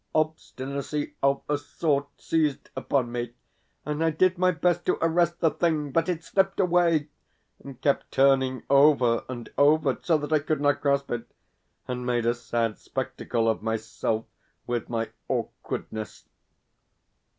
[0.15, 3.35] Obstinacy of a sort seized upon me,
[3.85, 7.09] and I did my best to arrest the thing, but it slipped away,
[7.63, 11.31] and kept turning over and over, so that I could not grasp it,
[11.87, 14.25] and made a sad spectacle of myself
[14.65, 16.25] with my awkwardness.